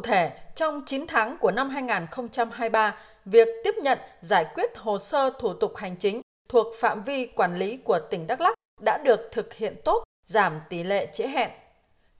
Cụ 0.00 0.06
thể, 0.06 0.32
trong 0.54 0.82
9 0.86 1.06
tháng 1.08 1.36
của 1.40 1.50
năm 1.50 1.70
2023, 1.70 2.96
việc 3.24 3.48
tiếp 3.64 3.74
nhận 3.82 3.98
giải 4.20 4.46
quyết 4.54 4.78
hồ 4.78 4.98
sơ 4.98 5.30
thủ 5.38 5.54
tục 5.54 5.76
hành 5.76 5.96
chính 5.96 6.20
thuộc 6.48 6.66
phạm 6.80 7.04
vi 7.04 7.26
quản 7.26 7.54
lý 7.56 7.76
của 7.76 8.00
tỉnh 8.10 8.26
Đắk 8.26 8.40
Lắk 8.40 8.54
đã 8.80 8.98
được 8.98 9.20
thực 9.32 9.54
hiện 9.54 9.74
tốt, 9.84 10.04
giảm 10.26 10.60
tỷ 10.68 10.82
lệ 10.82 11.06
trễ 11.12 11.26
hẹn. 11.26 11.50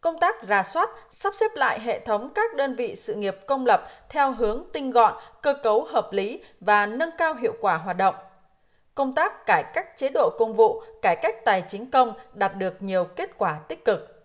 Công 0.01 0.21
tác 0.21 0.35
rà 0.48 0.62
soát, 0.62 0.90
sắp 1.11 1.35
xếp 1.35 1.51
lại 1.54 1.80
hệ 1.80 2.01
thống 2.01 2.30
các 2.35 2.54
đơn 2.54 2.77
vị 2.77 2.96
sự 2.96 3.14
nghiệp 3.14 3.37
công 3.46 3.67
lập 3.67 3.88
theo 4.08 4.33
hướng 4.33 4.65
tinh 4.72 4.90
gọn, 4.90 5.15
cơ 5.42 5.54
cấu 5.62 5.85
hợp 5.85 6.12
lý 6.12 6.42
và 6.60 6.87
nâng 6.87 7.10
cao 7.19 7.35
hiệu 7.35 7.54
quả 7.60 7.76
hoạt 7.76 7.97
động. 7.97 8.15
Công 8.94 9.15
tác 9.15 9.47
cải 9.47 9.65
cách 9.74 9.97
chế 9.97 10.08
độ 10.08 10.31
công 10.38 10.54
vụ, 10.54 10.83
cải 11.03 11.17
cách 11.17 11.35
tài 11.44 11.62
chính 11.69 11.90
công 11.90 12.15
đạt 12.35 12.56
được 12.56 12.83
nhiều 12.83 13.04
kết 13.04 13.38
quả 13.38 13.58
tích 13.69 13.85
cực 13.85 14.20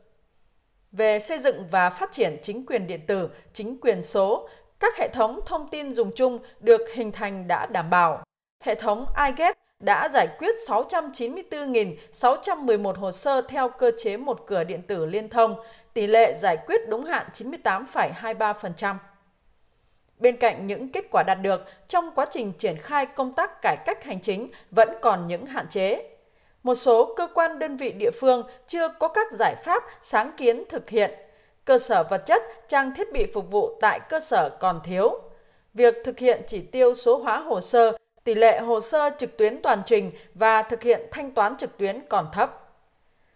về 0.97 1.19
xây 1.19 1.39
dựng 1.39 1.67
và 1.71 1.89
phát 1.89 2.11
triển 2.11 2.37
chính 2.43 2.65
quyền 2.65 2.87
điện 2.87 3.01
tử, 3.07 3.29
chính 3.53 3.77
quyền 3.81 4.03
số, 4.03 4.49
các 4.79 4.97
hệ 4.97 5.07
thống 5.07 5.39
thông 5.45 5.67
tin 5.67 5.93
dùng 5.93 6.11
chung 6.15 6.39
được 6.59 6.81
hình 6.93 7.11
thành 7.11 7.47
đã 7.47 7.65
đảm 7.65 7.89
bảo. 7.89 8.23
Hệ 8.63 8.75
thống 8.75 9.05
iGet 9.27 9.57
đã 9.79 10.09
giải 10.09 10.27
quyết 10.39 10.55
694.611 10.67 12.93
hồ 12.93 13.11
sơ 13.11 13.41
theo 13.41 13.69
cơ 13.69 13.91
chế 13.97 14.17
một 14.17 14.43
cửa 14.47 14.63
điện 14.63 14.81
tử 14.81 15.05
liên 15.05 15.29
thông, 15.29 15.55
tỷ 15.93 16.07
lệ 16.07 16.37
giải 16.41 16.57
quyết 16.57 16.81
đúng 16.89 17.05
hạn 17.05 17.27
98,23%. 17.33 18.95
Bên 20.17 20.37
cạnh 20.37 20.67
những 20.67 20.91
kết 20.91 21.05
quả 21.11 21.23
đạt 21.23 21.41
được 21.41 21.61
trong 21.87 22.11
quá 22.15 22.25
trình 22.31 22.53
triển 22.57 22.77
khai 22.77 23.05
công 23.05 23.33
tác 23.33 23.61
cải 23.61 23.77
cách 23.85 24.03
hành 24.03 24.21
chính 24.21 24.49
vẫn 24.71 24.89
còn 25.01 25.27
những 25.27 25.45
hạn 25.45 25.67
chế 25.69 26.14
một 26.65 26.75
số 26.75 27.13
cơ 27.15 27.27
quan 27.33 27.59
đơn 27.59 27.77
vị 27.77 27.91
địa 27.91 28.11
phương 28.11 28.43
chưa 28.67 28.87
có 28.87 29.07
các 29.07 29.31
giải 29.31 29.55
pháp 29.55 29.83
sáng 30.01 30.31
kiến 30.37 30.63
thực 30.69 30.89
hiện. 30.89 31.11
Cơ 31.65 31.77
sở 31.77 32.03
vật 32.09 32.23
chất, 32.25 32.43
trang 32.67 32.95
thiết 32.95 33.13
bị 33.13 33.25
phục 33.33 33.51
vụ 33.51 33.77
tại 33.81 33.99
cơ 34.09 34.19
sở 34.19 34.49
còn 34.59 34.81
thiếu. 34.83 35.19
Việc 35.73 35.95
thực 36.05 36.19
hiện 36.19 36.41
chỉ 36.47 36.61
tiêu 36.61 36.93
số 36.93 37.17
hóa 37.17 37.39
hồ 37.39 37.61
sơ, 37.61 37.97
tỷ 38.23 38.35
lệ 38.35 38.59
hồ 38.59 38.81
sơ 38.81 39.09
trực 39.19 39.37
tuyến 39.37 39.61
toàn 39.61 39.81
trình 39.85 40.11
và 40.33 40.61
thực 40.61 40.83
hiện 40.83 41.01
thanh 41.11 41.31
toán 41.31 41.57
trực 41.57 41.77
tuyến 41.77 42.01
còn 42.09 42.29
thấp. 42.33 42.61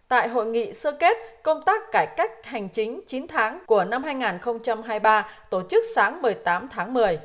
Tại 0.07 0.27
hội 0.27 0.45
nghị 0.45 0.73
sơ 0.73 0.91
kết 0.91 1.17
công 1.43 1.61
tác 1.65 1.91
cải 1.91 2.07
cách 2.17 2.31
hành 2.45 2.69
chính 2.69 3.01
9 3.07 3.27
tháng 3.27 3.59
của 3.65 3.85
năm 3.85 4.03
2023 4.03 5.29
tổ 5.49 5.61
chức 5.69 5.83
sáng 5.95 6.21
18 6.21 6.67
tháng 6.71 6.93
10, 6.93 7.19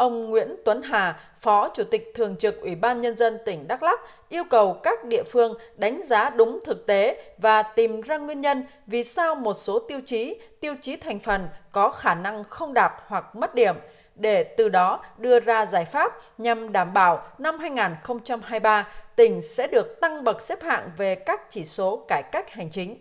Ông 0.00 0.30
Nguyễn 0.30 0.56
Tuấn 0.64 0.82
Hà, 0.82 1.20
Phó 1.40 1.68
Chủ 1.74 1.84
tịch 1.84 2.12
Thường 2.14 2.36
trực 2.36 2.60
Ủy 2.60 2.74
ban 2.74 3.00
Nhân 3.00 3.16
dân 3.16 3.38
tỉnh 3.46 3.68
Đắk 3.68 3.82
Lắk 3.82 4.00
yêu 4.28 4.44
cầu 4.50 4.72
các 4.72 5.04
địa 5.04 5.22
phương 5.30 5.58
đánh 5.76 6.00
giá 6.02 6.30
đúng 6.30 6.60
thực 6.64 6.86
tế 6.86 7.24
và 7.38 7.62
tìm 7.62 8.00
ra 8.00 8.18
nguyên 8.18 8.40
nhân 8.40 8.64
vì 8.86 9.04
sao 9.04 9.34
một 9.34 9.54
số 9.54 9.78
tiêu 9.78 10.00
chí, 10.06 10.40
tiêu 10.60 10.74
chí 10.80 10.96
thành 10.96 11.18
phần 11.18 11.48
có 11.72 11.90
khả 11.90 12.14
năng 12.14 12.44
không 12.44 12.74
đạt 12.74 12.92
hoặc 13.06 13.36
mất 13.36 13.54
điểm, 13.54 13.74
để 14.14 14.44
từ 14.44 14.68
đó 14.68 15.04
đưa 15.18 15.40
ra 15.40 15.66
giải 15.66 15.84
pháp 15.84 16.12
nhằm 16.38 16.72
đảm 16.72 16.92
bảo 16.92 17.26
năm 17.38 17.58
2023 17.58 18.88
tỉnh 19.16 19.42
sẽ 19.42 19.66
được 19.66 20.00
tăng 20.00 20.24
bậc 20.24 20.40
xếp 20.40 20.62
hạng 20.62 20.90
về 20.96 21.14
các 21.14 21.50
chỉ 21.50 21.64
số 21.64 22.04
cải 22.08 22.22
cách 22.32 22.50
hành 22.50 22.70
chính. 22.70 22.96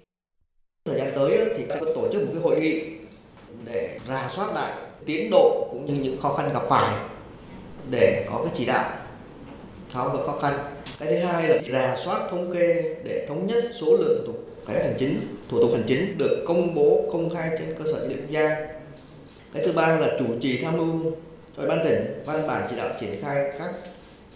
Thời 0.86 1.00
gian 1.00 1.12
tới 1.16 1.40
thì 1.58 1.64
sẽ 1.70 1.80
tổ 1.80 2.10
chức 2.12 2.22
một 2.22 2.30
cái 2.34 2.42
hội 2.42 2.60
nghị 2.60 2.82
để 3.66 4.00
rà 4.08 4.28
soát 4.28 4.54
lại 4.54 4.89
tiến 5.06 5.30
độ 5.30 5.68
cũng 5.72 5.86
như 5.86 5.94
những 6.04 6.22
khó 6.22 6.34
khăn 6.34 6.50
gặp 6.54 6.64
phải 6.70 6.96
để 7.90 8.26
có 8.30 8.42
cái 8.44 8.54
chỉ 8.56 8.66
đạo, 8.66 8.92
tháo 9.94 10.10
gỡ 10.10 10.26
khó 10.26 10.38
khăn. 10.38 10.54
Cái 11.00 11.10
thứ 11.10 11.20
hai 11.20 11.48
là 11.48 11.58
rà 11.72 11.96
soát 11.96 12.28
thống 12.32 12.54
kê 12.54 12.96
để 13.04 13.26
thống 13.30 13.48
nhất 13.48 13.64
số 13.80 13.98
lượng 13.98 14.24
thủ 14.28 14.34
tục 14.34 14.46
cải 14.68 14.76
cách 14.76 14.86
hành 14.86 14.96
chính, 15.00 15.20
thủ 15.52 15.62
tục 15.62 15.72
hành 15.74 15.84
chính 15.88 16.18
được 16.18 16.44
công 16.48 16.76
bố 16.76 17.10
công 17.12 17.36
khai 17.36 17.50
trên 17.60 17.76
cơ 17.78 17.86
sở 17.92 18.02
dữ 18.02 18.08
liệu 18.08 18.18
quốc 18.18 18.30
gia 18.30 18.80
cái 19.54 19.64
thứ 19.66 19.72
ba 19.72 19.88
là 20.00 20.08
chủ 20.20 20.26
trì 20.42 20.62
tham 20.62 20.78
mưu 20.78 21.12
cho 21.58 21.68
ban 21.68 21.84
tỉnh 21.84 22.24
văn 22.26 22.48
bản 22.48 22.68
chỉ 22.70 22.76
đạo 22.76 22.90
triển 23.00 23.22
khai 23.22 23.52
các 23.60 23.72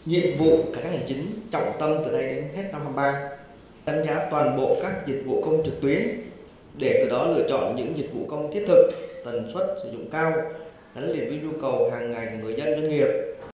nhiệm 0.05 0.37
vụ 0.37 0.57
cải 0.73 0.83
cách 0.83 0.91
hành 0.91 1.05
chính 1.07 1.27
trọng 1.51 1.71
tâm 1.79 1.97
từ 2.05 2.11
nay 2.11 2.21
đến 2.21 2.43
hết 2.55 2.63
năm 2.71 2.81
23 2.81 3.29
đánh 3.85 4.05
giá 4.05 4.27
toàn 4.31 4.57
bộ 4.57 4.77
các 4.81 5.07
dịch 5.07 5.23
vụ 5.25 5.41
công 5.41 5.63
trực 5.65 5.81
tuyến 5.81 6.21
để 6.79 6.99
từ 7.01 7.09
đó 7.09 7.27
lựa 7.37 7.47
chọn 7.49 7.75
những 7.75 7.97
dịch 7.97 8.09
vụ 8.13 8.25
công 8.29 8.51
thiết 8.53 8.65
thực, 8.67 8.89
tần 9.25 9.49
suất 9.53 9.63
sử 9.83 9.91
dụng 9.91 10.09
cao, 10.11 10.33
gắn 10.95 11.11
liền 11.11 11.29
với 11.29 11.39
nhu 11.43 11.57
cầu 11.61 11.89
hàng 11.91 12.11
ngày 12.11 12.27
của 12.31 12.47
người 12.47 12.55
dân, 12.55 12.71
doanh 12.71 12.89
nghiệp. 12.89 13.07